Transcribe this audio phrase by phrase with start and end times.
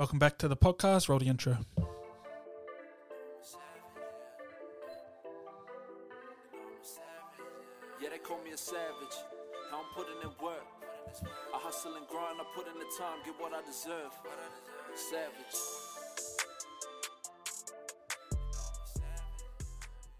[0.00, 1.10] Welcome back to the podcast.
[1.10, 1.58] Roll the intro.
[8.00, 8.86] Yeah, they call me a savage.
[9.70, 10.64] How I'm putting in work.
[11.54, 14.10] I hustle and grind, I put in the time, get what I deserve.
[14.94, 15.58] Savage.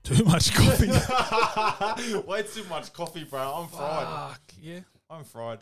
[0.02, 2.18] Too much coffee.
[2.28, 3.40] Way too much coffee, bro.
[3.40, 4.06] I'm fried.
[4.06, 4.80] Fuck yeah.
[5.08, 5.60] I'm fried.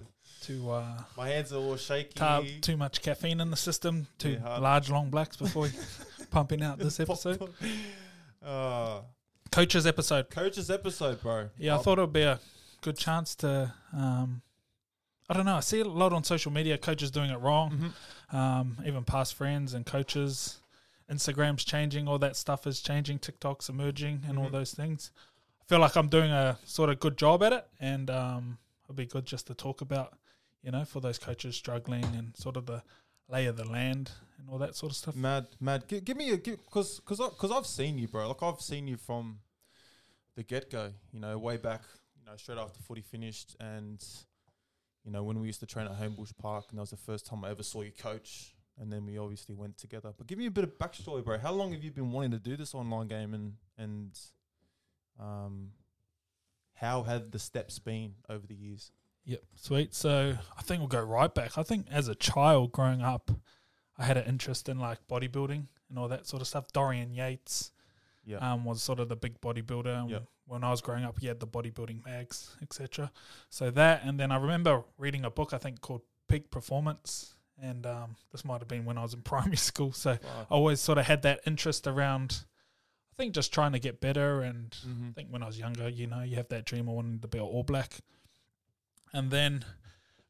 [0.49, 2.15] Too uh, My hands are all shaky.
[2.15, 4.07] tar- too much caffeine in the system.
[4.19, 5.69] Too Yeah, large long blacks before
[6.31, 7.53] pumping out this episode.
[8.45, 9.01] Uh,
[9.51, 10.31] Coaches episode.
[10.31, 11.49] coach's episode, bro.
[11.59, 12.39] Yeah, I Um, thought it would be a
[12.83, 13.73] good chance to.
[13.93, 14.43] Um,
[15.29, 15.57] I don't know.
[15.57, 16.79] I see a lot on social media.
[16.79, 17.93] Coaches doing it wrong.
[18.31, 18.35] Mhm.
[18.37, 20.59] Um, even past friends and coaches.
[21.11, 22.07] Instagram's changing.
[22.07, 23.19] All that stuff is changing.
[23.19, 24.53] TikTok's emerging, and all Mhm.
[24.53, 25.11] those things.
[25.61, 28.97] I feel like I'm doing a sort of good job at it, and um, it'd
[28.97, 30.18] be good just to talk about,
[30.63, 32.83] you know, for those coaches struggling and sort of the
[33.29, 35.15] lay of the land and all that sort of stuff.
[35.15, 35.85] Mad, mad.
[35.87, 38.29] Give, me a because because because I've seen you, bro.
[38.29, 39.39] Like I've seen you from
[40.35, 40.93] the get go.
[41.13, 41.83] You know, way back.
[42.19, 44.05] You know, straight after footy finished, and
[45.05, 47.27] you know when we used to train at Homebush Park, and that was the first
[47.27, 48.55] time I ever saw you coach.
[48.81, 50.13] And then we obviously went together.
[50.17, 51.37] But give me a bit of backstory, bro.
[51.37, 54.19] How long have you been wanting to do this online game, and and
[55.19, 55.71] um,
[56.75, 58.93] how have the steps been over the years?
[59.29, 59.95] Yep, sweet.
[59.95, 61.59] So I think we'll go right back.
[61.59, 63.31] I think as a child growing up,
[63.99, 66.73] I had an interest in like bodybuilding and all that sort of stuff.
[66.73, 67.71] Dorian Yates
[68.25, 70.11] Yeah, um, was sort of the big bodybuilder.
[70.11, 70.21] Yeah.
[70.47, 73.13] When I was growing up, he had the bodybuilding mags, etc.
[73.51, 77.85] So that, and then I remember reading a book I think called Peak Performance, and
[77.85, 79.93] um, this might have been when I was in primary school.
[79.93, 82.45] So I always sort of had that interest around.
[83.13, 85.11] I think just trying to get better and Mhm.
[85.11, 87.29] I think when I was younger, you know, you have that dream of wanting to
[87.29, 87.99] be All Black.
[89.13, 89.65] And then,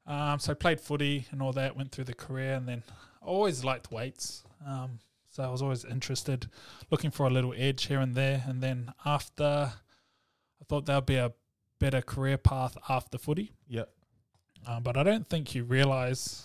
[0.06, 2.82] um, so I played footy and all that, went through the career, and then
[3.22, 4.44] I always liked weights.
[4.66, 6.48] Um, so I was always interested,
[6.90, 8.42] looking for a little edge here and there.
[8.46, 11.32] And then after, I thought that would be a
[11.78, 13.52] better career path after footy.
[13.68, 13.84] yeah,
[14.66, 16.44] Um, but I don't think you realize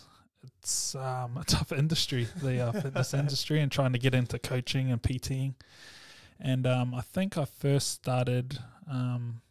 [0.59, 4.91] it's um, a tough industry, the uh, fitness industry, and trying to get into coaching
[4.91, 5.55] and PTing.
[6.39, 8.59] And um, I think I first started
[8.89, 9.41] um,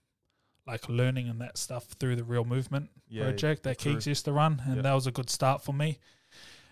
[0.66, 3.24] like learning and that stuff through the Real Movement yeah.
[3.24, 3.78] project that.
[3.78, 5.98] Keegs used to run, and that was a good start for me.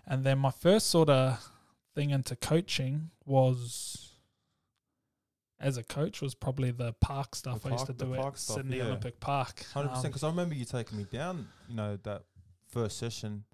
[0.06, 1.44] And then my first sort of
[1.94, 4.06] thing into coaching was.
[5.62, 8.56] As a coach, was probably the park stuff I used to do park at stuff,
[8.56, 8.84] Sydney yeah.
[8.84, 9.62] Olympic Park.
[9.74, 10.06] Hundred percent.
[10.06, 11.48] Um, Because I remember you taking me down.
[11.68, 12.22] You know that
[12.66, 13.44] first session,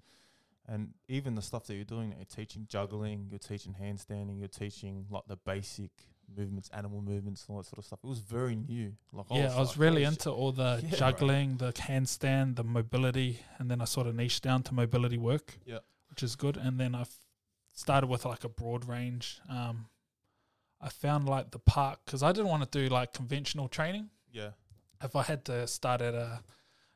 [0.69, 2.13] and even the stuff that you're doing.
[2.15, 3.27] You're teaching juggling.
[3.29, 4.39] You're teaching handstanding.
[4.39, 5.91] You're teaching like the basic
[6.35, 7.99] movements, animal movements, and all that sort of stuff.
[8.03, 8.93] It was very new.
[9.13, 12.63] Like yeah, I was like, really holy into all the Yeah, juggling, the handstand, the
[12.63, 15.79] mobility, and then I sort of niched down to mobility work, Yeah.
[16.09, 16.57] which is good.
[16.57, 17.13] And then I've
[17.73, 19.39] started with like a broad range.
[19.49, 19.87] Um,
[20.81, 24.09] I found like the park because I didn't want to do like conventional training.
[24.31, 24.51] Yeah,
[25.01, 26.43] If I had to start at a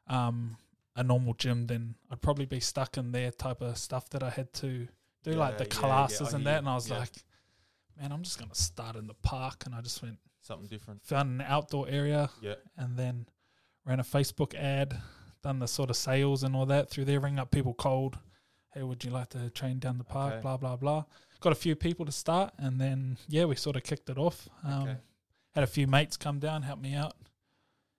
[0.08, 0.58] um,
[0.96, 4.30] a normal gym, then I'd probably be stuck in their type of stuff that I
[4.30, 4.88] had to
[5.24, 6.58] do, like the Yeah, yeah, yeah, classes and that.
[6.60, 7.00] And I was Yeah.
[7.00, 7.12] like,
[8.02, 11.04] man, I'm just gonna start in the park, and I just went something different.
[11.06, 13.28] found an outdoor area Yeah, and then
[13.86, 14.98] ran a Facebook ad,
[15.44, 18.18] done the sort of sales and all that through there, ring up people cold.
[18.74, 20.34] Hey, would you like to train down the park?
[20.34, 20.42] Okay.
[20.42, 21.04] Blah blah blah.
[21.42, 24.48] Got a few people to start, and then yeah, we sort of kicked it off.
[24.64, 24.98] Um, Okay.
[25.54, 27.14] Had a few mates come down, help me out.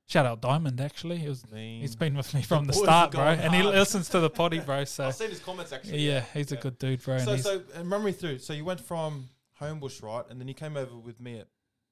[0.08, 1.18] Shout out Diamond, actually.
[1.18, 1.80] He was mean.
[1.82, 4.30] he's been with me from the are start, bro, going and he listens to the
[4.30, 4.84] potty, bro.
[4.86, 5.98] So I've seen his comments actually.
[5.98, 7.18] yeah, he's a good dude, bro.
[7.18, 8.38] So so and run me through.
[8.38, 9.28] So you went from
[9.62, 11.48] Homebush, right, and then you came over with me at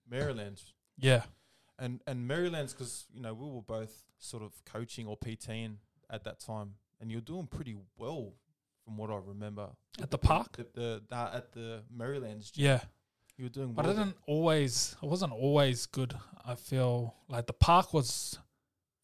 [0.08, 0.60] Maryland.
[0.98, 1.22] yeah,
[1.78, 5.76] and and Maryland's because you know we were both sort of coaching or PTing
[6.10, 8.34] at that time, and you're doing pretty well
[8.84, 9.68] from what I remember.
[10.02, 10.56] at the park.
[10.56, 12.80] The, the, the uh, at the Maryland's gym, Yeah.
[13.36, 13.94] you were doing But well.
[13.94, 14.96] I didn't always.
[15.02, 16.14] I wasn't always good.
[16.44, 18.38] I feel like the park was,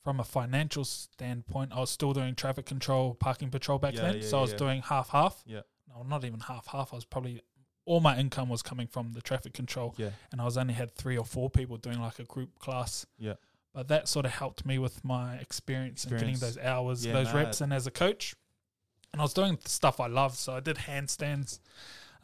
[0.02, 4.16] from a financial standpoint, I was still doing traffic control, parking patrol back Yeah, then.
[4.16, 4.56] yeah, so I was yeah.
[4.58, 5.42] doing half half.
[5.46, 5.60] Yeah.
[5.88, 6.92] No, not even half half.
[6.92, 7.42] I was probably
[7.86, 10.94] all my income was coming from the traffic control, Yeah, and I was only had
[10.94, 13.06] three or four people doing like a group class.
[13.18, 13.34] Yeah.
[13.72, 17.32] But that sort of helped me with my experience, and getting those hours, Yeah, those
[17.32, 18.34] reps, and as a coach.
[19.12, 20.36] And I was doing stuff I loved.
[20.36, 21.60] So I did handstands,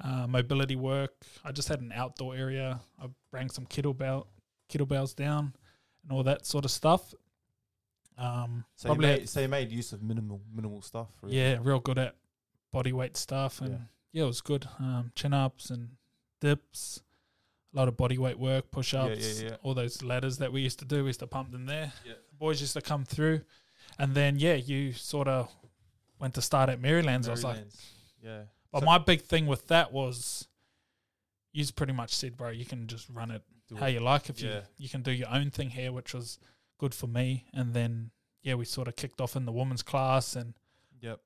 [0.00, 1.14] uh, mobility work.
[1.44, 2.81] I just had an outdoor area.
[3.00, 4.26] I bring some kettlebell
[4.69, 5.55] kettlebells down
[6.03, 7.14] and all that sort of stuff.
[8.19, 11.09] Um, so probably you made, so you made use of minimal minimal stuff.
[11.23, 11.37] Really.
[11.38, 12.14] yeah, real good at
[12.73, 13.79] body weight stuff, and Yeah.
[14.12, 14.67] Yeah, it was good.
[14.79, 15.91] Um, chin ups and
[16.41, 17.03] dips,
[17.73, 19.56] a lot of body weight work, push ups, yeah, yeah.
[19.62, 21.03] all those ladders that we used to do.
[21.05, 21.93] We used to pump them there.
[22.05, 22.14] Yeah.
[22.31, 23.43] The boys used to come through,
[23.99, 25.50] and then yeah, you sort of
[26.19, 27.29] went to start at Maryland's.
[27.29, 27.59] I was like,
[28.23, 30.47] yeah, But So- my big thing with that was,
[31.53, 33.93] you pretty much said, bro, you can just run it Do how it.
[33.93, 34.29] you like.
[34.31, 34.56] If Yeah.
[34.56, 36.38] you you can do your own thing here, which was
[36.79, 37.47] good for me.
[37.53, 38.11] And then
[38.43, 40.55] yeah, we sort of kicked off in the women's class, and
[41.00, 41.20] Yep.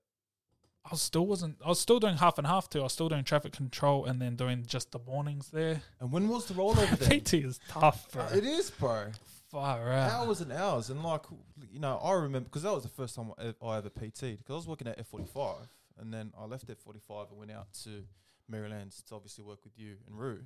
[0.90, 1.56] I still wasn't.
[1.64, 2.80] I was still doing half and half too.
[2.80, 5.82] I was still doing traffic control, and then doing just the mornings there.
[6.00, 7.20] And when was the rollover then?
[7.20, 8.24] PT is tough, bro.
[8.24, 9.06] Uh, it is, bro.
[9.50, 10.10] Far out.
[10.12, 11.22] Hours and hours, and like
[11.70, 14.52] you know, I remember because that was the first time I I ever PT'd because
[14.52, 15.68] I was working at F forty five,
[15.98, 18.04] and then I left F forty five and went out to
[18.48, 20.42] Maryland's to obviously work with you and Rue,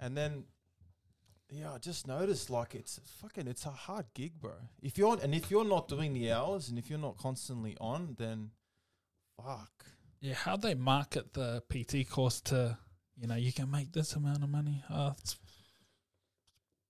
[0.00, 0.44] and then
[1.50, 4.54] yeah, I just noticed like it's fucking it's a hard gig, bro.
[4.82, 8.16] If you're and if you're not doing the hours and if you're not constantly on,
[8.18, 8.50] then
[9.36, 9.70] fuck.
[10.20, 12.78] Yeah, how they market the PT course to,
[13.16, 14.82] you know, you can make this amount of money.
[14.90, 15.36] Oh, it's a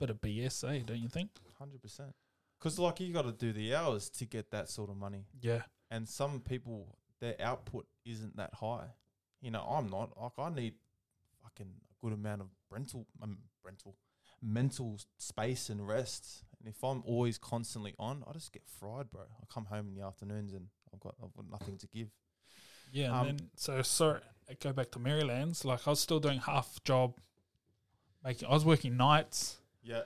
[0.00, 0.82] bit of BS, eh?
[0.86, 1.30] Don't you think?
[1.58, 2.14] Hundred percent.
[2.58, 5.26] Because like you got to do the hours to get that sort of money.
[5.40, 5.62] Yeah.
[5.90, 8.86] and some people their output isn't that high.
[9.40, 10.10] You know, I'm not.
[10.20, 10.74] Like I need
[11.42, 13.96] fucking a good amount of rental, um, rental,
[14.42, 16.44] mental space and rest.
[16.58, 19.22] And if I'm always constantly on, I just get fried, bro.
[19.22, 22.08] I come home in the afternoons and I've got I've got nothing to give.
[22.92, 25.64] Yeah, and Um, then so sorry, I go back to Maryland's.
[25.64, 27.14] Like I was still doing half job,
[28.24, 28.48] making.
[28.48, 30.02] I was working nights, Yeah,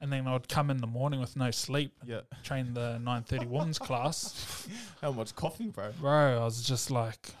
[0.00, 2.20] and then I'd come in the morning with no sleep, yeah.
[2.42, 4.66] train the nine thirty women's class.
[5.00, 5.92] How much coffee, bro?
[6.00, 7.34] Bro, I was just like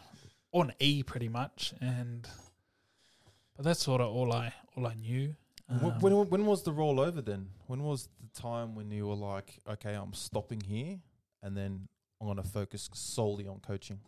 [0.52, 2.26] on E pretty much, and
[3.56, 5.34] but that's sort of all I all I knew.
[5.68, 7.48] Um, when when was the rollover then?
[7.66, 10.98] When was the time when you were like, okay, I'm stopping here,
[11.42, 11.88] and then
[12.20, 13.98] I'm gonna focus solely on coaching?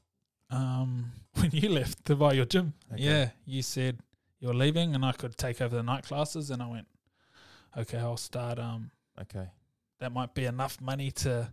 [0.50, 3.02] Um, when you left to buy your gym, Okay.
[3.02, 3.98] yeah, you said
[4.40, 6.86] you're leaving, and I could take over the night classes, and I went,
[7.76, 8.58] okay, I'll start.
[8.58, 8.90] Um,
[9.20, 9.48] Okay.
[10.00, 11.52] that might be enough money to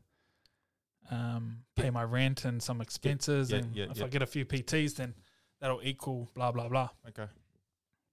[1.11, 3.51] um, pay my rent and some expenses.
[3.51, 4.05] yeah, and yeah, if yeah.
[4.05, 5.13] I get a few PTs, then
[5.59, 6.89] that'll equal blah blah blah.
[7.09, 7.27] Okay.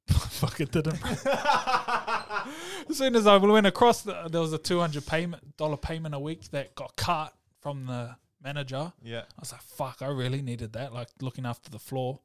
[0.09, 0.99] Fuck it didn't.
[1.27, 6.15] as soon as I went across, the, there was a two hundred payment dollar payment
[6.15, 8.93] a week that got cut from the manager.
[9.03, 9.21] Yeah.
[9.21, 12.21] I was like, "Fuck, I really needed that." Like looking after the floor,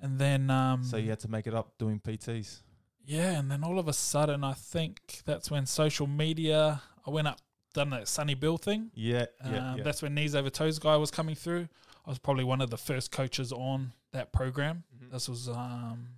[0.00, 2.62] and then um, So you had to make it up doing PTs.
[3.04, 6.82] yeah, and then all of a sudden, I think that's when social media.
[7.06, 7.38] I went up,
[7.74, 8.90] done that Sonny Bill thing.
[8.94, 9.26] Yeah.
[9.44, 9.70] Yeah.
[9.72, 9.84] Um, yeah.
[9.84, 11.68] That's when Knees Over Toes guy was coming through.
[12.06, 14.84] I was probably one of the first coaches on that program.
[14.96, 15.10] Mhm.
[15.12, 16.08] This was um,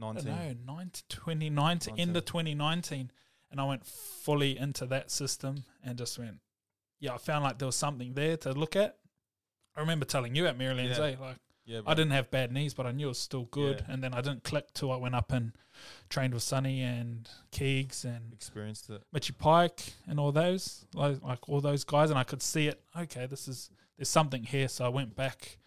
[0.00, 0.24] don't 19.
[0.66, 3.10] know, 19, 2019, end of 2019.
[3.50, 6.38] And I went fully into that system and just went,
[7.00, 8.96] yeah, I found like there was something there to look at.
[9.76, 11.04] I remember telling you at Maryland's, Yeah.
[11.04, 11.80] eh, like, Yeah.
[11.86, 13.84] I didn't have bad knees, but I knew it was still good.
[13.86, 13.92] Yeah.
[13.92, 15.52] And then I didn't click till I went up and
[16.08, 19.02] trained with Sonny and Keegs and experienced it.
[19.12, 22.82] Mitchy Pike and all those, like, like all those guys, and I could see it.
[22.96, 24.66] Okay, this is there's something here.
[24.68, 25.58] So I went back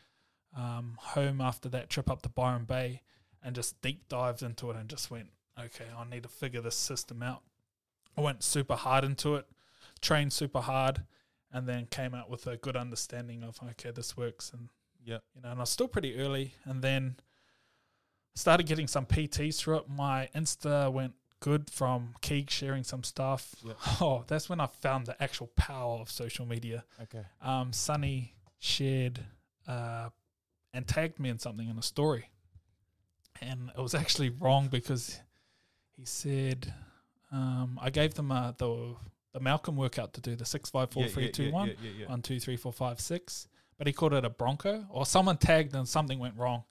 [0.55, 3.03] um, home after that trip up to Byron Bay
[3.43, 6.75] and just deep dived into it and just went, okay, I need to figure this
[6.75, 7.43] system out.
[8.17, 9.45] I went super hard into it,
[10.01, 11.05] trained super hard,
[11.53, 14.69] and then came out with a good understanding of okay, this works, and
[15.03, 15.19] Yeah.
[15.35, 17.17] you know, and I was still pretty early, and then
[18.35, 19.89] started getting some PTs through it.
[19.89, 23.55] My Insta went good from Keeg sharing some stuff.
[23.63, 23.73] Yeah.
[24.01, 26.85] Oh, that's when I found the actual power of social media.
[27.01, 27.23] Okay.
[27.41, 29.19] Um, Sonny shared
[29.67, 30.09] uh,
[30.73, 32.29] and tagged me in something in a story,
[33.41, 35.19] and it was actually wrong because
[35.97, 36.73] he said
[37.31, 38.95] um, I gave them a, the
[39.33, 41.67] the Malcolm workout to do the six five four Yeah, three yeah, two yeah, one
[41.69, 41.73] Yeah.
[41.83, 41.91] Yeah.
[41.99, 42.05] yeah.
[42.07, 43.47] one, two, three, four, five, six.
[43.77, 46.63] But he called it a Bronco, or someone tagged and something went wrong,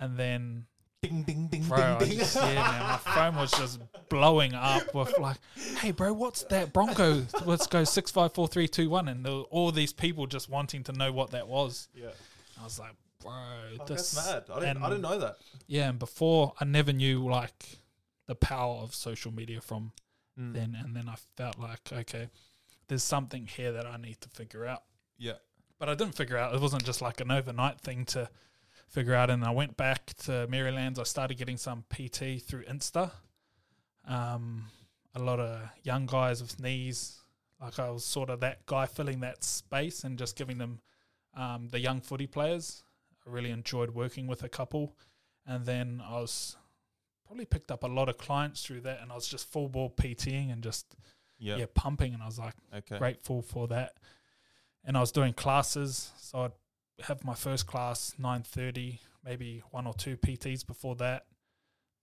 [0.00, 0.66] and then
[1.02, 2.18] Ding ding ding bro, ding ding.
[2.18, 3.78] just, yeah, man, my phone was just
[4.08, 5.36] blowing up with like,
[5.78, 7.22] "Hey, bro, what's that Bronco?
[7.44, 10.48] Let's go six, five, four, three, two, one." And there were all these people just
[10.48, 11.88] wanting to know what that was.
[11.94, 12.06] yeah.
[12.60, 13.32] I was like, "Bro,
[13.76, 14.44] Fuck, this that's mad.
[14.52, 14.82] I didn't.
[14.82, 15.36] I didn't know that.
[15.68, 17.78] yeah." And before, I never knew like
[18.26, 19.92] the power of social media from
[20.38, 20.52] Mm.
[20.52, 22.28] then, and then I felt like, okay,
[22.88, 24.82] there's something here that I need to figure out.
[25.18, 25.38] Yeah.
[25.78, 26.54] but I didn't figure out.
[26.54, 28.28] It wasn't just like an overnight thing to
[28.88, 29.30] figure out.
[29.30, 30.98] And I went back to Maryland's.
[30.98, 33.10] I started getting some PT through Insta.
[34.06, 34.66] Um,
[35.14, 37.18] a lot of young guys with knees.
[37.60, 40.80] Like I was sort of that guy filling that space and just giving them
[41.34, 42.82] um, the young footy players.
[43.26, 44.94] I really enjoyed working with a couple,
[45.46, 46.56] and then I was
[47.26, 49.00] probably picked up a lot of clients through that.
[49.02, 50.94] And I was just full ball PTing and just
[51.38, 51.56] Yeah.
[51.56, 52.14] yeah pumping.
[52.14, 52.98] And I was like Okay.
[52.98, 53.96] grateful for that.
[54.84, 56.52] And I was doing classes, so I'd
[57.04, 61.26] have my first class nine thirty, maybe one or two PTs before that,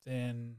[0.05, 0.55] then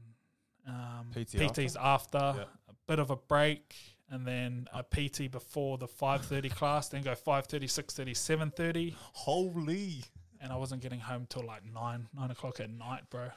[0.67, 2.45] um, PT PTs after, Yeah.
[2.67, 3.75] a bit of a break,
[4.09, 8.11] and then a PT before the five thirty class, then go 5.30, 6.30,
[8.55, 10.03] 7.30, Holy.
[10.41, 13.29] and I wasn't getting home till like nine nine o'clock at night, bro.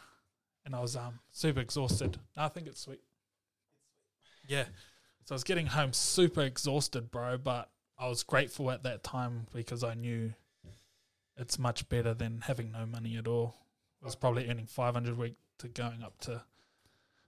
[0.65, 2.19] And I was um super exhausted.
[2.37, 3.01] I think it's sweet.
[4.47, 4.65] Yeah.
[5.25, 7.39] So I was getting home super exhausted, bro.
[7.39, 10.35] But I was grateful at that time because I knew
[11.37, 13.55] it's much better than having no money at all.
[14.03, 16.43] I was probably earning five hundred a week to going up to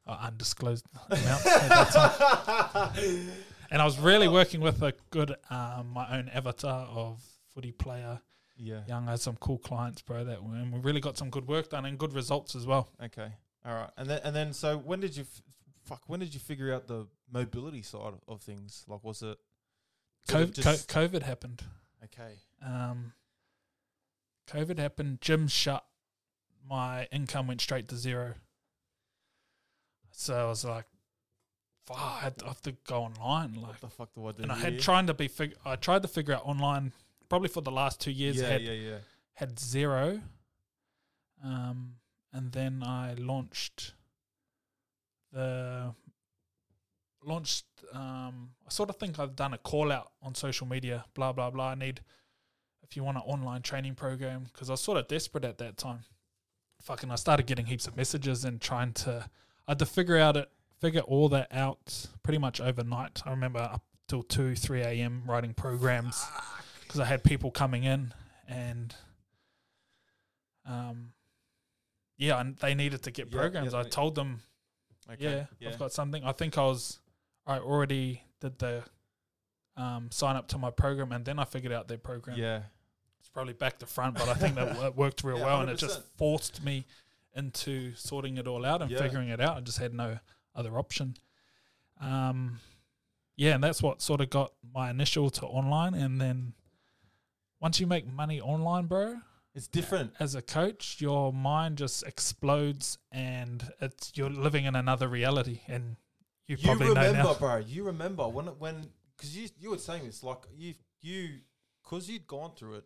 [0.06, 3.26] uh, undisclosed amount at time.
[3.72, 7.22] And I was really working with a good, um, my own avatar of
[7.54, 8.20] footy player,
[8.62, 8.82] Yeah.
[8.86, 9.06] young.
[9.06, 10.24] Had some cool clients, bro.
[10.24, 12.88] That were, and we really got some good work done and good results as well.
[13.02, 13.32] Okay.
[13.64, 13.90] All right.
[13.96, 15.42] And then and then so when did you f-
[15.84, 18.84] fuck when did you figure out the mobility side of things?
[18.86, 19.38] Like was it
[20.28, 21.62] COVID, just- COVID happened.
[22.04, 22.34] okay.
[22.64, 23.12] Um,
[24.48, 25.20] COVID happened.
[25.20, 25.84] Gym shut.
[26.68, 28.34] My income went straight to zero.
[30.12, 30.84] So I was like,
[31.86, 34.32] "Fuck, I had to- I have to go online." Like, What the fuck do I
[34.32, 34.42] do?
[34.42, 34.80] and I had here?
[34.80, 36.92] trying to be fig- I tried to figure out online
[37.30, 38.36] probably for the last two years.
[38.36, 38.98] yeah, had yeah, yeah.
[39.32, 40.20] had zero.
[41.42, 41.94] Um,
[42.34, 43.94] and then I launched
[45.32, 45.94] the
[47.24, 47.64] launched.
[47.94, 51.06] Um, I sort of think I've done a call out on social media.
[51.14, 51.70] Blah blah blah.
[51.70, 52.02] I need
[52.82, 55.78] if you want an online training program because I was sort of desperate at that
[55.78, 56.00] time.
[56.82, 59.30] Fucking, I started getting heaps of messages and trying to.
[59.68, 63.22] I had to figure out it, figure all that out pretty much overnight.
[63.24, 65.22] I remember up till two, three a.m.
[65.26, 66.24] writing programs
[66.90, 68.12] because I had people coming in
[68.48, 68.92] and
[70.66, 71.12] um
[72.18, 74.40] yeah and they needed to get Yeah, programs yeah, I told them
[75.10, 75.46] Okay.
[75.60, 76.98] yeah, I've got something I think I was
[77.46, 78.82] I already did the
[79.76, 82.62] um sign up to my program and then I figured out their program yeah.
[83.20, 85.70] it's probably back to front but I think that wo- worked real Yeah, well and
[85.70, 86.86] it just forced me
[87.34, 88.98] into sorting it all out and Yeah.
[88.98, 90.18] figuring it out I just had no
[90.56, 91.16] other option
[92.00, 92.58] um
[93.36, 96.52] yeah and that's what sort of got my initial to online and then
[97.60, 99.16] once you make money online bro
[99.54, 100.12] It's different.
[100.20, 105.96] as a coach your mind just explodes and it's you're living in another reality and
[106.46, 107.56] you You probably know remember, now bro.
[107.58, 108.86] You remember when when
[109.16, 111.40] because you you were saying this like you you
[111.82, 112.84] because you'd gone through it.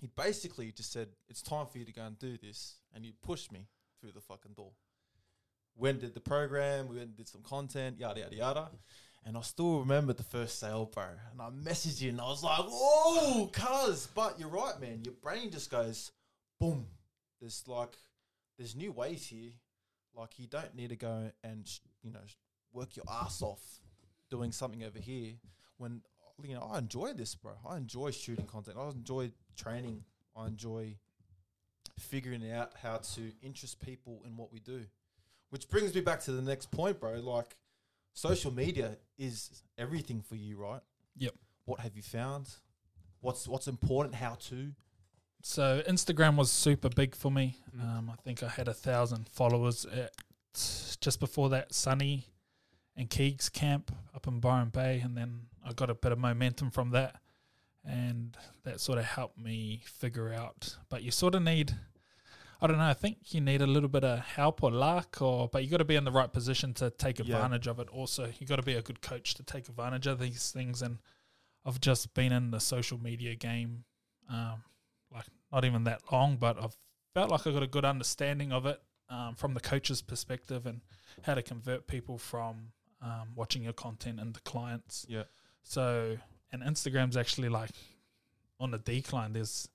[0.00, 3.12] He basically just said it's time for you to go and do this, and you
[3.22, 3.66] pushed me
[4.00, 4.72] through the fucking door.
[5.76, 6.88] Went did the program.
[6.88, 8.70] We went and did some content, yada yada yada.
[9.26, 11.04] And I still remember the first sale, bro.
[11.32, 15.02] And I messaged you, and I was like, "Whoa, cuz!" But you're right, man.
[15.04, 16.12] Your brain just goes,
[16.60, 16.86] boom.
[17.40, 17.96] There's like,
[18.58, 19.52] there's new ways here.
[20.16, 21.68] Like you don't need to go and
[22.02, 22.20] you know
[22.72, 23.80] work your ass off
[24.30, 25.32] doing something over here.
[25.76, 26.02] When
[26.42, 27.52] you know I enjoy this, bro.
[27.68, 28.76] I enjoy shooting content.
[28.78, 30.04] I enjoy training.
[30.36, 30.96] I enjoy
[31.98, 34.84] figuring out how to interest people in what we do.
[35.50, 37.14] Which brings me back to the next point, bro.
[37.20, 37.56] Like
[38.12, 40.80] social media is everything for you, right?
[41.16, 41.34] Yep.
[41.64, 42.48] What have you found?
[43.20, 44.14] What's what's important?
[44.16, 44.72] How to?
[45.46, 47.82] so instagram was super big for me Mm.
[47.98, 50.10] um, i think i had a thousand followers at
[51.02, 52.28] just before that sonny
[52.96, 56.70] and keegs camp up in byron bay and then i got a bit of momentum
[56.70, 57.16] from that
[57.84, 61.74] and that sort of helped me figure out but you sort of need
[62.64, 62.84] I don't know.
[62.84, 65.76] I think you need a little bit of help or luck, or but you got
[65.76, 67.26] to be in the right position to take Yeah.
[67.26, 67.90] advantage of it.
[67.90, 70.80] Also, you got to be a good coach to take advantage of these things.
[70.80, 70.98] And
[71.66, 73.84] I've just been in the social media game,
[74.30, 74.64] um,
[75.12, 76.74] like not even that long, but I've
[77.12, 78.80] felt like I got a good understanding of it
[79.10, 80.80] um, from the coach's perspective and
[81.22, 85.04] how to convert people from um, watching your content into clients.
[85.06, 85.24] Yeah.
[85.62, 86.16] So,
[86.50, 87.72] and Instagram's actually like
[88.58, 89.34] on the decline.
[89.34, 89.68] There's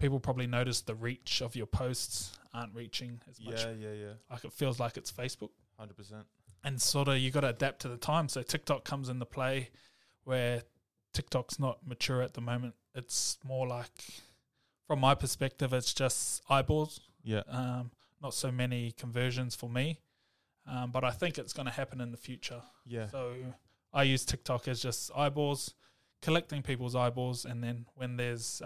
[0.00, 3.62] people probably notice the reach of your posts aren't reaching as much.
[3.62, 4.12] Yeah, yeah, yeah.
[4.30, 5.50] Like it feels like it's Facebook.
[5.78, 6.24] Hundred percent.
[6.64, 8.28] And sort of you got to adapt to the time.
[8.28, 9.70] So TikTok comes into play
[10.24, 10.62] where
[11.14, 12.74] TikTok's not mature at the moment.
[12.94, 14.04] It's more like,
[14.86, 17.00] from my perspective, it's just eyeballs.
[17.22, 17.42] Yeah.
[17.48, 20.00] Um, not so many conversions for me.
[20.66, 22.62] Um, but I think it's going to happen in the future.
[22.84, 23.08] Yeah.
[23.08, 23.32] So
[23.92, 25.74] I use TikTok as just eyeballs,
[26.20, 28.60] collecting people's eyeballs, and then when there's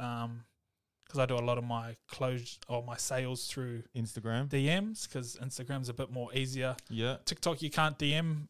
[1.05, 4.49] because I do a lot of my close or my sales through Instagram.
[4.49, 6.77] DMs because Instagram's a bit more easier.
[6.89, 7.17] yeah.
[7.25, 8.49] TikTok you can't DM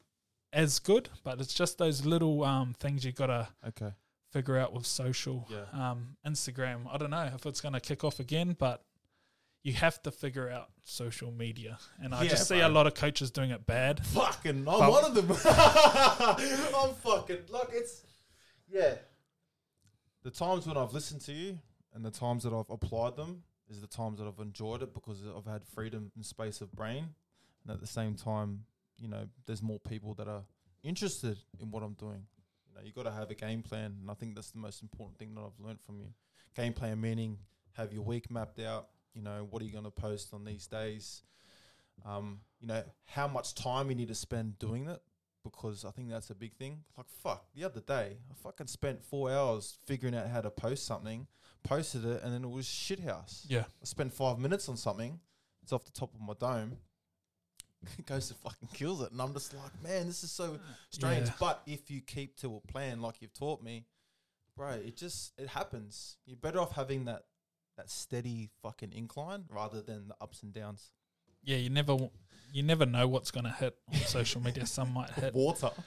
[0.52, 3.90] as good, but it's just those little um, things you gotta Okay.
[4.30, 5.48] figure out with social.
[5.50, 5.64] Yeah.
[5.90, 8.84] Um, Instagram, I don't know if it's gonna kick off again, but
[9.64, 12.66] you have to figure out social media, and I Yeah, just see bro.
[12.66, 14.04] a lot of coaches doing it bad.
[14.06, 15.30] Fucking, I'm one of them.
[15.46, 18.02] I'm fucking like it's,
[18.70, 18.94] yeah.
[20.22, 21.58] The times when I've listened to you
[21.94, 25.22] and the times that I've applied them is the times that I've enjoyed it because
[25.36, 27.10] I've had freedom and space of brain,
[27.62, 28.64] and at the same time,
[28.98, 30.42] you know, there's more people that are
[30.82, 32.26] interested in what I'm doing.
[32.68, 34.82] You know, you got to have a game plan, and I think that's the most
[34.82, 36.08] important thing that I've learned from you.
[36.54, 37.38] Game plan meaning
[37.72, 38.88] have your week mapped out.
[39.14, 41.22] You know, what are you going to post on these days?
[42.04, 45.00] Um, you know, how much time you need to spend doing it
[45.44, 46.80] because I think that's a big thing.
[46.96, 50.86] Like, fuck, the other day, I fucking spent four hours figuring out how to post
[50.86, 51.26] something,
[51.62, 53.44] posted it, and then it was shithouse.
[53.46, 53.60] Yeah.
[53.60, 55.20] I spent five minutes on something,
[55.62, 56.78] it's off the top of my dome.
[57.98, 60.58] It goes to fucking kills it, and I'm just like, man, this is so
[60.88, 61.26] strange.
[61.26, 61.34] Yeah.
[61.38, 63.84] But if you keep to a plan, like you've taught me,
[64.56, 66.16] bro, it just it happens.
[66.24, 67.24] You're better off having that
[67.76, 70.92] that steady fucking incline rather than the ups and downs.
[71.44, 71.96] Yeah, you never
[72.52, 74.66] you never know what's going to hit on social media.
[74.66, 75.34] Some might hit.
[75.34, 75.70] Water.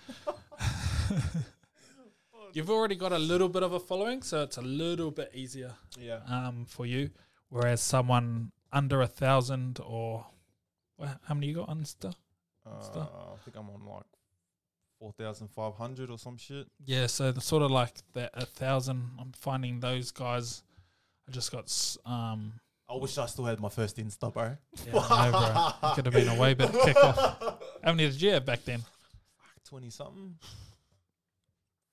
[2.53, 5.73] You've already got a little bit of a following, so it's a little bit easier
[5.99, 6.19] Yeah.
[6.27, 7.09] um, for you.
[7.49, 10.25] Whereas someone under a thousand or
[10.97, 12.13] wha- how many you got on Insta?
[12.65, 13.09] Uh, Stuff.
[13.13, 14.03] I think I'm on like
[14.99, 16.67] four thousand five hundred or some shit.
[16.85, 19.11] Yeah, so the sort of like that a thousand.
[19.19, 20.63] I'm finding those guys.
[21.27, 21.71] I just got
[22.05, 22.53] um.
[22.89, 24.55] I wish I still had my first Insta, bro.
[24.85, 25.89] Yeah, I know, bro.
[25.89, 27.59] It could have been a way better kickoff.
[27.83, 28.79] How many did you have back then?
[28.79, 30.35] Fuck, Twenty something.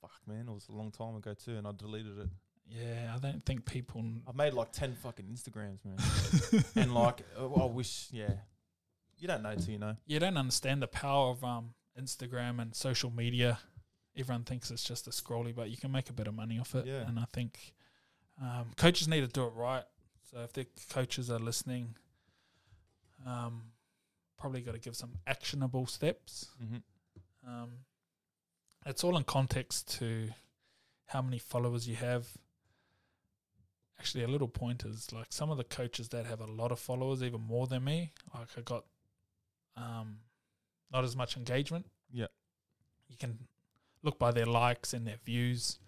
[0.00, 2.28] Fuck man, it was a long time ago too, and I deleted it.
[2.66, 4.00] Yeah, I don't think people.
[4.00, 6.64] n- I've made like ten fucking Instagrams, man.
[6.76, 8.32] and like, uh, I wish, yeah.
[9.18, 9.96] You don't know till you know.
[10.06, 13.58] You don't understand the power of um Instagram and social media.
[14.16, 16.74] Everyone thinks it's just a scrolly, but you can make a bit of money off
[16.74, 16.86] it.
[16.86, 17.06] Yeah.
[17.06, 17.74] And I think
[18.40, 19.82] um, coaches need to do it right.
[20.30, 21.94] So if the coaches are listening,
[23.26, 23.62] um,
[24.38, 26.48] probably got to give some actionable steps.
[26.62, 27.48] Mm-hmm.
[27.48, 27.70] Um,
[28.86, 30.28] it's all in context to
[31.06, 32.26] how many followers you have.
[33.98, 36.78] Actually, a little point is like some of the coaches that have a lot of
[36.78, 38.12] followers, even more than me.
[38.34, 38.84] Like I got
[39.76, 40.18] um,
[40.92, 41.86] not as much engagement.
[42.12, 42.26] Yeah.
[43.08, 43.38] you can
[44.02, 45.78] look by their likes and their views.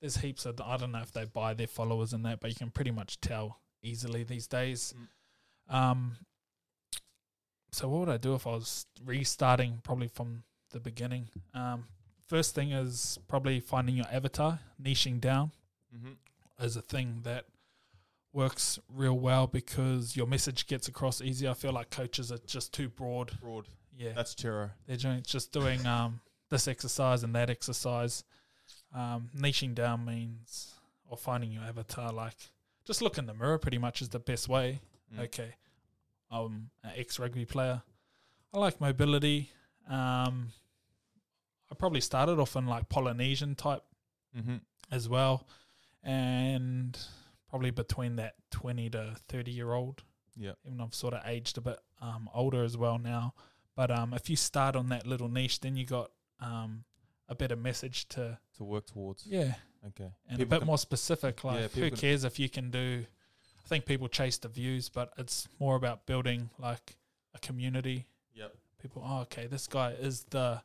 [0.00, 2.56] There's heaps of I don't know if they buy their followers and that, but you
[2.56, 4.94] can pretty much tell easily these days.
[5.68, 6.16] Um,
[7.70, 11.28] so what would I do if I was restarting probably from the beginning?
[11.54, 11.84] Um,
[12.28, 15.52] first thing is probably finding your avatar, niching down
[15.94, 16.64] Mm-hmm.
[16.64, 17.44] is a thing that
[18.32, 21.50] works real well because your message gets across easier.
[21.50, 23.38] I feel like coaches are just too broad.
[23.42, 23.66] Broad.
[23.94, 24.70] Yeah, That's Chero.
[24.86, 28.24] they're doing, just doing um, this exercise and that exercise.
[28.94, 30.72] Um, niching down means
[31.06, 32.10] or finding your avatar.
[32.10, 32.36] Like
[32.86, 33.58] just look in the mirror.
[33.58, 34.80] Pretty much is the best way.
[35.14, 35.24] Mm.
[35.24, 35.54] Okay.
[36.30, 37.82] I'm an ex rugby player.
[38.54, 39.50] I like mobility.
[39.88, 40.48] Um,
[41.70, 43.82] I probably started off in like Polynesian type
[44.36, 44.56] Mm-hmm.
[44.90, 45.46] as well,
[46.02, 46.98] and
[47.50, 50.02] probably between that 20 to 30 year old.
[50.36, 50.52] Yeah.
[50.66, 53.34] Even I've sort of aged a bit um, older as well now.
[53.76, 56.84] But um, if you start on that little niche, then you got um,
[57.28, 59.26] a better message to, To work towards.
[59.26, 59.54] yeah,
[59.88, 60.10] Okay.
[60.28, 61.42] and People a bit more specific.
[61.44, 63.04] Like, Yeah, who cares if you can do?
[63.64, 66.96] I think people chase the views, but it's more about building like
[67.34, 68.06] a community.
[68.34, 68.54] Yep.
[68.80, 70.60] People, oh, okay, this guy is the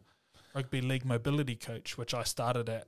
[0.54, 2.88] rugby league mobility coach, which I started at,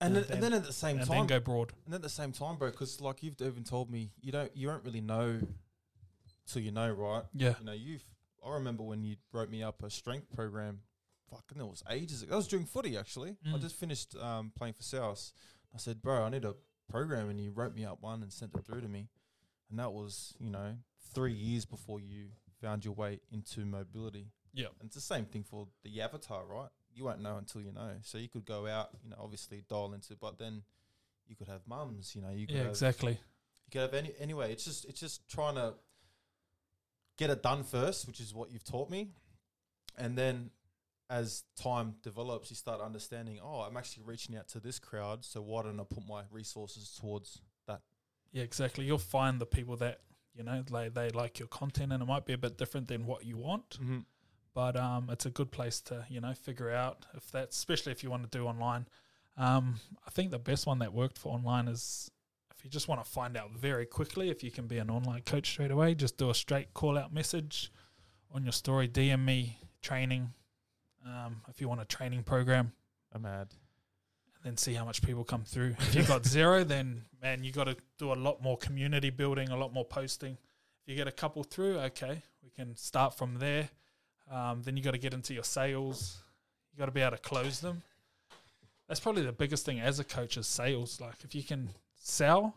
[0.00, 1.08] And, And then, and then at the same time.
[1.08, 1.72] then go broad.
[1.86, 4.66] and at the same time, bro, because like you've even told me, you don't you
[4.66, 5.40] don't really know
[6.46, 7.24] till you know, right?
[7.34, 8.02] Yeah, You know, you've.
[8.44, 10.80] I remember when you wrote me up a strength program.
[11.30, 12.30] Fucking, it was ages ago.
[12.30, 13.36] That was during footy, actually.
[13.46, 13.60] I Mm.
[13.60, 15.30] just finished um, playing for South.
[15.74, 16.54] I said, bro, I need a
[16.90, 19.08] program, and you wrote me up one and sent it through to me.
[19.70, 20.74] And that was, you know,
[21.14, 22.26] three years before you
[22.60, 24.26] found your way into mobility.
[24.52, 24.66] Yeah.
[24.80, 26.68] And it's the same thing for the avatar, right?
[26.92, 27.92] You won't know until you know.
[28.02, 30.62] So you could go out, you know, obviously dial into, but then
[31.28, 33.12] you could have mums, you know, you could yeah, have exactly.
[33.12, 34.52] you could have any anyway.
[34.52, 35.74] It's just it's just trying to
[37.16, 39.10] get it done first, which is what you've taught me,
[39.96, 40.50] and then
[41.10, 43.40] as time develops, you start understanding.
[43.42, 46.96] Oh, I'm actually reaching out to this crowd, so why don't I put my resources
[46.98, 47.80] towards that?
[48.32, 48.84] Yeah, exactly.
[48.84, 50.00] You'll find the people that
[50.34, 53.04] you know they they like your content, and it might be a bit different than
[53.04, 53.70] what you want.
[53.70, 53.98] Mm-hmm.
[54.54, 58.04] but um, it's a good place to you know figure out if that's especially if
[58.04, 58.86] you want to do online.
[59.36, 62.10] Um, I think the best one that worked for online is
[62.56, 65.22] if you just want to find out very quickly if you can be an online
[65.22, 65.94] coach straight away.
[65.94, 67.72] Just do a straight call out message
[68.32, 68.86] on your story.
[68.86, 70.34] DM me training
[71.10, 72.72] um, if you want a training program,
[73.12, 73.48] I'm mad.
[74.36, 75.74] and then see how much people come through.
[75.78, 79.48] If you got zero, then man, you got to do a lot more community building,
[79.50, 80.32] a lot more posting.
[80.82, 83.68] If you get a couple through, okay, we can start from there.
[84.30, 86.22] Um, then you got to get into your sales.
[86.72, 87.82] You got to be able to close them.
[88.88, 91.00] That's probably the biggest thing as a coach is sales.
[91.00, 92.54] Like if you can sell,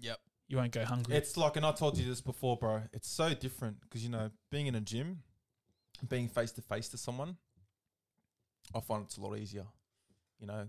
[0.00, 0.18] Yep.
[0.48, 1.16] you won't go hungry.
[1.16, 2.82] It's like, and I told you this before, bro.
[2.92, 5.22] It's so different because you know, being in a gym,
[6.08, 7.36] being face to face to someone,
[8.74, 9.66] I find it's a lot easier.
[10.40, 10.68] You know,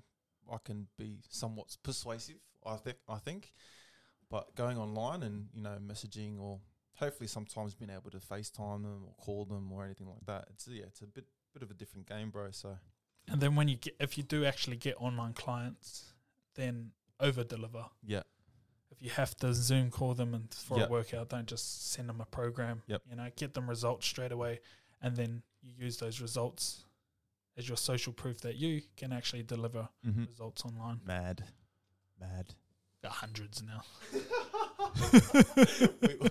[0.51, 2.37] I can be somewhat persuasive.
[2.65, 2.97] I think.
[3.07, 3.53] I think,
[4.29, 6.59] but going online and you know messaging or
[6.95, 10.47] hopefully sometimes being able to FaceTime them or call them or anything like that.
[10.51, 12.51] It's yeah, it's a bit bit of a different game, bro.
[12.51, 12.77] So
[13.29, 16.13] And then when you get, if you do actually get online clients,
[16.55, 17.85] then over deliver.
[18.05, 18.23] yeah,
[18.91, 20.87] If you have to Zoom call them and for Yep.
[20.87, 22.83] a workout, don't just send them a program.
[22.87, 23.01] Yep.
[23.09, 24.59] You know, get them results straight away,
[25.01, 26.85] and then you use those results
[27.59, 30.23] as your social proof that you can actually deliver mm-hmm.
[30.23, 31.01] results online.
[31.05, 31.43] mad,
[32.19, 32.55] mad.
[33.03, 33.83] Got hundreds now.
[36.01, 36.29] we,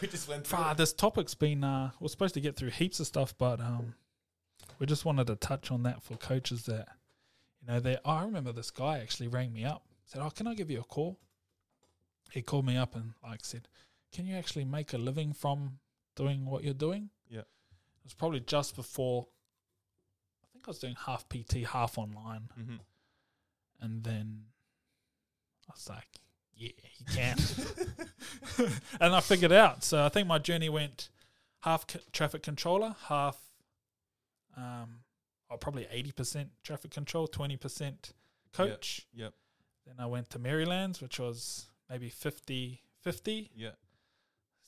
[0.00, 0.58] we just went through.
[0.58, 3.94] Ah, this topic's been uh we're supposed to get through heaps of stuff, but um
[4.78, 6.88] we just wanted to touch on that for coaches that
[7.60, 10.46] you know they oh, I remember this guy actually rang me up, said, Oh, can
[10.46, 11.18] I give you a call?
[12.30, 13.68] He called me up and like said,
[14.12, 15.78] Can you actually make a living from
[16.16, 17.10] doing what you're doing?
[17.28, 17.40] Yeah.
[17.40, 19.26] It was probably just before
[20.66, 22.48] I was doing half PT, half online.
[22.58, 22.76] Mm-hmm.
[23.80, 24.44] And then
[25.68, 26.08] I was like,
[26.54, 27.38] yeah, you can.
[29.00, 29.84] and I figured out.
[29.84, 31.10] So I think my journey went
[31.60, 33.38] half c- traffic controller, half,
[34.56, 35.00] um,
[35.50, 38.12] or probably 80% traffic control, 20%
[38.52, 39.06] coach.
[39.14, 39.34] Yep.
[39.86, 43.50] Then I went to Maryland's, which was maybe 50 50.
[43.54, 43.68] Yeah.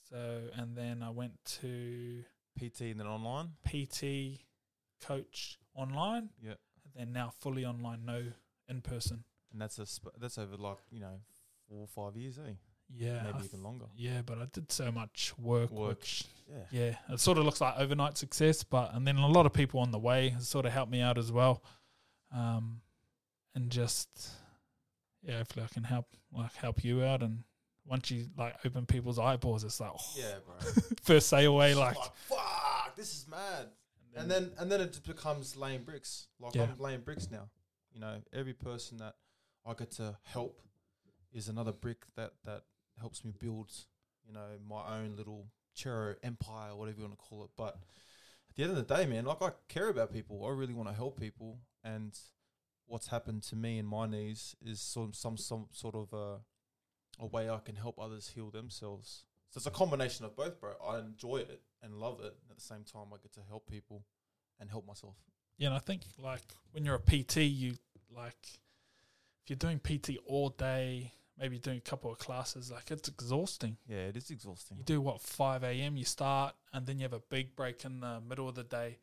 [0.09, 2.23] So, and then I went to
[2.57, 3.49] PT and then online.
[3.67, 4.39] PT
[5.05, 6.29] coach online.
[6.41, 6.53] Yeah.
[6.85, 8.23] And then now fully online, no
[8.67, 9.23] in person.
[9.51, 11.19] And that's a sp- that's over like you know
[11.67, 12.51] four or five years, eh?
[12.95, 13.21] Yeah.
[13.23, 13.85] Maybe I even longer.
[13.95, 15.89] Yeah, but I did so much work, Work.
[15.99, 16.63] which Yeah.
[16.71, 18.63] yeah, it sort of looks like overnight success.
[18.63, 21.01] But and then a lot of people on the way has sort of helped me
[21.01, 21.63] out as well,
[22.35, 22.81] um,
[23.55, 24.29] and just
[25.21, 27.21] yeah, hopefully I can help like help you out.
[27.21, 27.43] And
[27.85, 30.71] once you like open people's eyeballs, it's like oh, Yeah, bro.
[31.03, 33.67] first say away like, Like, fuck, this is mad.
[34.19, 36.27] And then and then it just becomes laying bricks.
[36.39, 36.63] Like Yeah.
[36.63, 37.49] I'm laying bricks now.
[37.93, 39.15] You know, every person that
[39.65, 40.61] I get to help
[41.31, 42.63] is another brick that that
[42.99, 43.71] helps me build,
[44.25, 47.51] you know, my own little churro empire, whatever you want to call it.
[47.55, 47.75] But
[48.49, 50.45] at the end of the day, man, like I care about people.
[50.45, 52.17] I really want to help people, and
[52.85, 56.39] what's happened to me and my knees is some some some sort of a
[57.19, 59.25] a way I can help others heal themselves.
[59.49, 60.73] So it's a combination of both, bro.
[60.87, 62.35] I enjoy it and love it.
[62.49, 64.03] At the same time, I get to help people
[64.59, 65.15] and help myself.
[65.57, 67.75] yeah, and I think like when you're a PT, you
[68.15, 68.37] like
[69.43, 73.77] if you're doing PT all day, maybe doing a couple of classes, like it's exhausting.
[73.87, 74.77] Yeah, it is exhausting.
[74.77, 75.97] You do what five a.m.
[75.97, 78.99] You start, and then you have a big break in the middle of the day,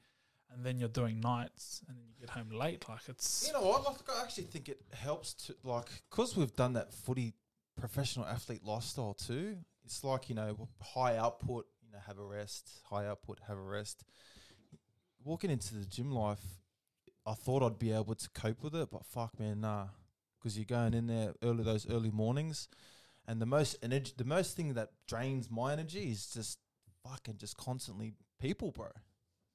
[0.53, 2.89] and then you're doing nights, and then you get home late.
[2.89, 3.85] Like it's You know what?
[3.85, 7.35] Like, I actually think it helps to like because we've done that footy
[7.81, 9.57] professional athlete lifestyle too.
[9.87, 12.70] It's like you know high output, you know, have a rest.
[12.90, 14.05] High output, have a rest.
[15.25, 16.42] Walking into the gym life,
[17.25, 19.87] I thought I'd be able to cope with it, but fuck, man, nah.
[20.38, 22.68] Because you're going in there early those early mornings,
[23.27, 26.59] and the most energy, the most thing that drains my energy is just
[27.03, 28.88] fucking just constantly people, bro.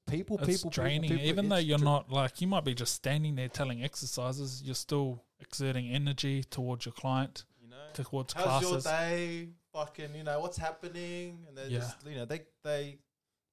[0.08, 1.02] People, it's people, draining.
[1.02, 1.28] people, people.
[1.28, 4.74] Even though you're dra- not like you might be just standing there telling exercises, you're
[4.74, 8.70] still exerting energy towards your client, you know, towards How's classes.
[8.70, 9.48] your day?
[9.72, 11.44] Fucking, you know, what's happening?
[11.48, 11.78] And they're Yeah.
[11.80, 12.98] just, you know, they, they,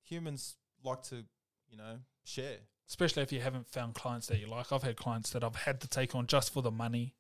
[0.04, 1.24] humans like to,
[1.70, 2.58] you know, share.
[2.88, 4.72] especially if you haven't found clients that you like.
[4.72, 7.14] I've had clients that I've had to take on just for the money,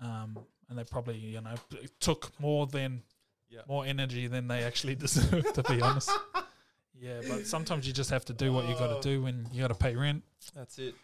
[0.00, 3.02] um, and they probably you know it took more than
[3.48, 3.60] Yeah.
[3.68, 5.52] more energy than they actually deserve.
[5.52, 6.10] to be honest,
[6.98, 7.20] yeah.
[7.28, 9.00] But sometimes you just have to do what you got Oh.
[9.00, 10.94] to do when you got to pay rent, That's it.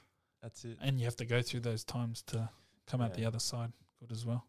[0.42, 0.78] That's it.
[0.80, 2.48] and you have to go through those times to
[2.86, 4.44] come out the other side good as well.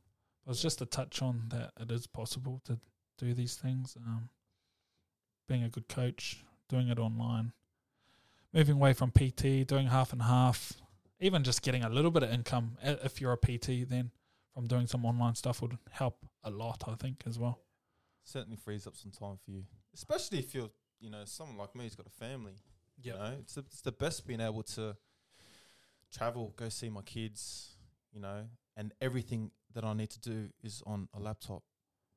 [0.49, 2.79] But it's just to touch on that it is possible to
[3.19, 3.95] do these things.
[3.95, 4.29] Um,
[5.47, 7.53] being a good coach, doing it online,
[8.51, 10.73] moving away from PT, doing half and half,
[11.19, 14.09] even just getting a little bit of income if you're a PT, then
[14.51, 17.59] from doing some online stuff would help a lot, I think, as well.
[18.23, 21.83] Certainly frees up some time for you, especially if you're, you know, someone like me
[21.83, 22.55] who's got a family.
[22.99, 24.97] You know, it's the, it's the best being able to
[26.11, 27.75] travel, go see my kids,
[28.11, 28.45] you know,
[28.79, 31.63] and everything that I need to do is on a laptop.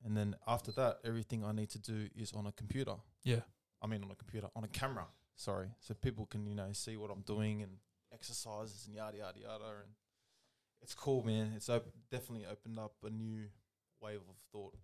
[0.05, 2.95] And then after that, everything I need to do is on a computer.
[3.25, 3.41] Yeah.
[3.83, 5.07] I mean, on a computer, on a camera.
[5.35, 7.73] Sorry, so people can you know see what I'm doing and
[8.13, 9.65] exercises and yada yada yada.
[9.83, 9.93] And
[10.83, 11.53] it's cool, man.
[11.57, 13.47] It's op- definitely opened up a new
[14.01, 14.75] wave of thought,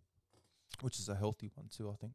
[0.81, 1.91] which is a healthy one too.
[1.91, 2.13] I think.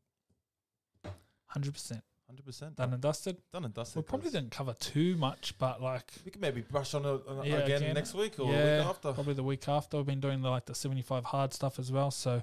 [1.56, 2.02] 100%.
[2.34, 3.38] Hundred percent Done and dusted.
[3.52, 3.96] done and dusted.
[3.98, 7.46] We probably didn't cover too much, but like We could maybe brush on it on
[7.46, 7.94] Yeah, again, again.
[7.94, 9.14] next week or the yeah, week after.
[9.14, 9.98] probably the week after.
[9.98, 12.10] We've been doing the, like the 75 hard stuff as well.
[12.10, 12.42] So,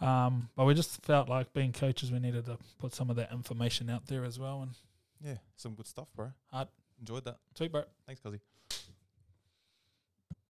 [0.00, 3.32] um, but we just felt like being coaches, we needed to put some of that
[3.32, 4.62] information out there as well.
[4.62, 4.70] And
[5.20, 6.30] Yeah, some good stuff, bro.
[6.52, 6.68] Hard.
[7.00, 7.38] Enjoyed that.
[7.56, 7.82] sweet, bro.
[8.06, 8.38] Thanks, Cuzzy.